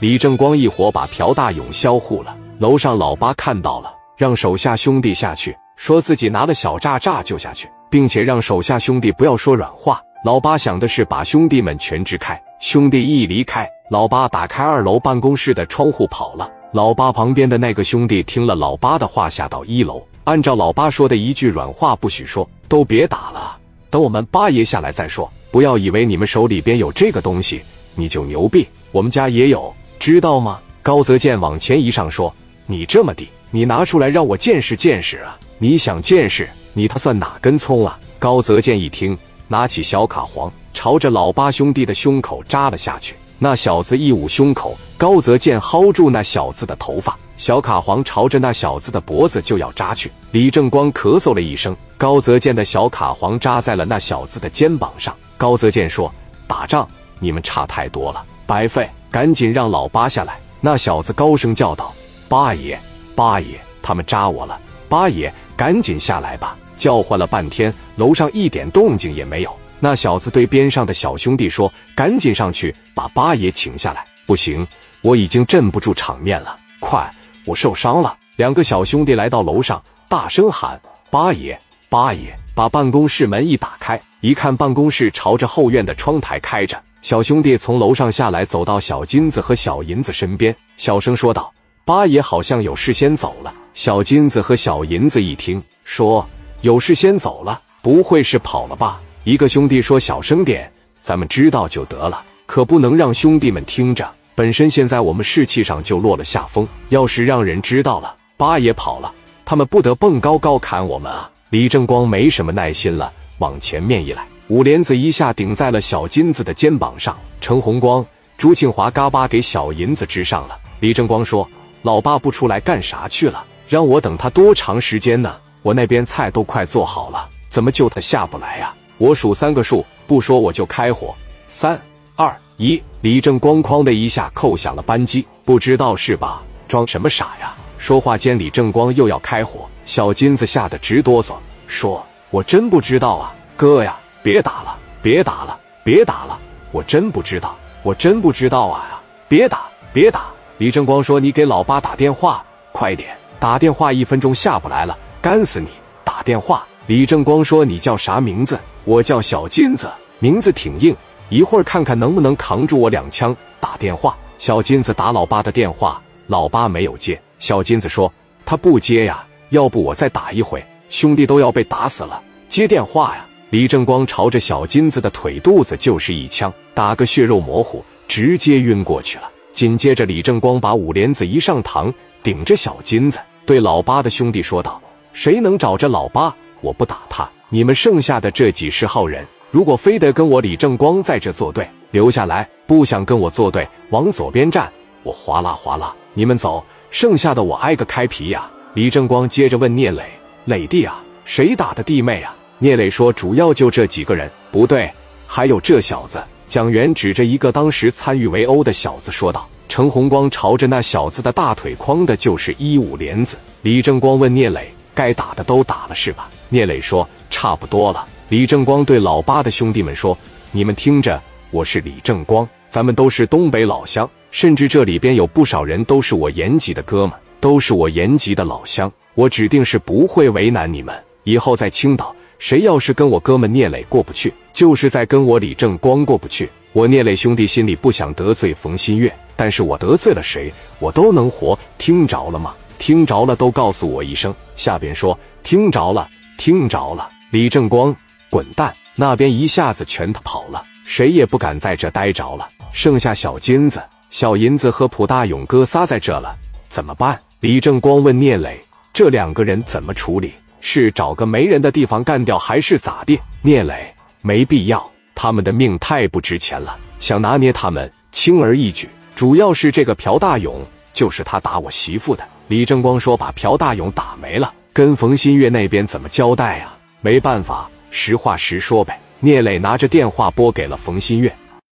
[0.00, 2.36] 李正光一伙把朴大勇销户了。
[2.58, 10.00] 楼上老八看到了，让手下兄弟下去，说自己拿了小炸炸就下去，并且让手下兄弟不要说软话。
[10.24, 12.40] 老八想的是把兄弟们全支开。
[12.60, 16.48] 兄弟一离开，老八打开二楼办公室的窗户跑了。
[16.72, 23.56] 老八旁边的那个兄弟听了老八的话，下到一楼，按照老八说的一句软话不许说，都别打了，
[23.90, 25.28] 等我们八爷下来再说。
[25.50, 27.62] 不要以为你们手里边有这个东西
[27.94, 30.60] 你就牛逼，我们家也有，知道吗？
[30.82, 32.34] 高泽健往前一上说
[32.66, 35.38] ：“你这么的，你拿出来让我见识见识啊！
[35.58, 39.16] 你想见识，你他算哪根葱啊？”高泽健一听，
[39.48, 43.14] 拿起小卡簧，朝着老八兄弟的胸口扎了下去。
[43.38, 50.10] 那小子一捂胸口，高泽健薅住那小子的头发，小卡簧朝着那小子的脖子就要扎去。
[50.32, 55.14] 李正光咳嗽了一声，高泽健的小卡簧扎在了那小子的肩膀上。
[55.36, 56.12] 高泽健说
[56.48, 56.88] ：“打仗
[57.20, 61.94] 你们差太多了，白费，赶紧让老八下来。”那小子高声叫道
[62.28, 62.78] ：“八爷，
[63.14, 64.60] 八爷，他们扎我了！
[64.88, 69.56] 八爷，赶紧下来吧！”叫唤了半天，楼上一点动静也没有。
[69.80, 74.66] 那小子对边上的小兄弟说：“赶紧上去把八爷请下来！”不行，
[75.00, 76.56] 我已经镇不住场面了。
[76.80, 77.08] 快，
[77.44, 78.16] 我受伤了。
[78.36, 86.76] 两个小兄弟来到楼上，大声喊：“八爷，八爷！”把办公室门一打开，一看办公室朝着后院的窗台开着。
[87.00, 91.52] 小兄弟从楼上下来，走到小金子和小银子身边，小声说道
[91.86, 96.28] ：“八爷好像有事先走了。”小金子和小银子一听，说
[96.62, 104.10] ：“有事先走了，不会是跑了吧？”一个兄弟说：“小声点，咱们知道就得了，可不能让兄弟们听着。
[104.34, 117.16] 本身现在我们士气上就落了下风，要是让人知道了，八爷跑了，他们不得蹦高高砍我们啊！”李正光没什么耐心了，往前面一来，五莲子一下顶在了小金子的肩膀上。
[117.40, 118.04] 陈红光、
[118.36, 120.58] 朱庆华嘎巴给小银子支上了。
[120.80, 121.48] 李正光说
[121.82, 123.44] ：“老爸不出来干啥去了？
[123.68, 125.34] 让我等他多长时间呢？
[125.62, 131.14] 我那边菜都快做好了，怎么就他下不来呀？”我数三个数，不说我就开火。
[131.46, 131.80] 三、
[132.16, 135.24] 二、一，李正光哐的一下扣响了扳机。
[135.44, 136.42] 不知道是吧？
[136.66, 137.54] 装什么傻呀？
[137.76, 141.34] 说话间，李正光又要开火，小金子吓得直哆嗦，
[141.68, 146.38] 说：“我真不知道啊，哥呀，别打了，别打了，别打了，
[146.72, 150.26] 我真不知道，我真不知道啊，别打，别打。”
[150.58, 155.68] 李正光说：“你给老八打电话，快点，打电话，一分钟下不来了，干死你！
[156.04, 160.94] 打电话。”李正光说：“你叫啥名字？”我叫小金子，名字挺硬，
[161.28, 163.34] 一会儿看看能不能扛住我两枪。
[163.60, 167.20] 打电话，小金子打老八的电话，老八没有接。
[167.38, 168.12] 小金子说
[168.44, 173.26] ：“他不接呀，要不我再打一回，兄弟都要被打死了。”接电话呀！
[173.50, 179.30] 李正光朝着小金子的腿肚子就是一枪，打个血肉模糊，直接晕过去了。
[179.52, 184.80] 紧接着，李正光把五莲子一上膛，顶着小金子，对老八的兄弟说道
[185.12, 194.70] ：“谁能找着老八，我不打他。”你们剩下的这几十号人，如果非得跟我李正光在这作对，留下来；不想跟我作对，往左边站，
[195.02, 198.50] 我哗啦哗啦，你们走，剩下的我挨个开皮呀！
[198.74, 200.02] 李正光接着问聂磊
[200.48, 204.90] ：“磊弟啊，谁打的弟妹啊？”聂磊说：“主要就这几个人。”不对，
[205.26, 206.18] 还有这小子。
[206.48, 217.06] 蒋元指着一个当时参与围殴的小子说道：“程红光朝着那小子的大腿框的就是一五连子。”李正光问聂磊：“该打的都打了是吧？”聂磊说。
[217.30, 220.16] 差不多了，李正光对老八的兄弟们说
[220.50, 228.90] ：“你们听着，我是李正光，咱们都是东北老乡，甚至这里边有不少人都是我延吉的哥们，都是我延吉的老乡。
[229.18, 230.94] 我指定是不会为难你们。
[231.24, 236.48] 以后在青岛，谁要是跟我哥们聂磊过不去，就是在跟我李正光过不去。
[236.72, 241.58] 我聂磊兄弟心里不想得罪冯新月，但是我得罪了谁，我都能活。
[241.78, 242.54] 听着了吗？
[242.78, 244.32] 听着了，都告诉我一声。
[244.54, 247.92] 下边说听着了，听着了。”李正光，
[248.30, 248.72] 滚蛋！
[248.94, 252.48] 那边一下子全跑了，谁也不敢在这待着了。
[252.72, 256.36] 剩下小金子、小银子和普大勇哥仨在这了，
[256.68, 257.20] 怎么办？
[257.40, 258.64] 李正光问聂磊
[258.98, 260.32] ：“这两个人怎么处理？
[260.60, 268.88] 是找个没人的地方干掉，还是咋地？”聂磊：“没必要，他们的命太不值钱了，想拿捏他们轻而易举。
[269.14, 278.98] 主要是这个朴大勇，就是他打我媳妇的。”李正光说：“把朴大勇打没了，跟冯新月那边怎么交代呀？”没办法，实话实说呗。
[279.20, 281.32] 聂磊拿着电话拨给了冯新月。